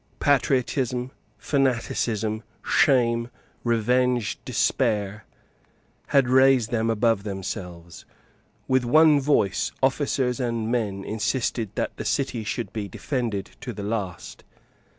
Patriotism, 0.19 1.11
fanaticism, 1.37 2.41
shame, 2.63 3.29
revenge, 3.63 4.39
despair, 4.45 5.25
had 6.07 6.27
raised 6.27 6.71
them 6.71 6.89
above 6.89 7.21
themselves. 7.21 8.03
With 8.67 8.83
one 8.83 9.19
voice 9.21 9.71
officers 9.83 10.39
and 10.39 10.71
men 10.71 11.03
insisted 11.05 11.69
that 11.75 11.95
the 11.97 12.05
city 12.05 12.43
should 12.43 12.73
be 12.73 12.87
defended 12.87 13.51
to 13.61 13.73
the 13.73 13.83
last. 13.83 14.43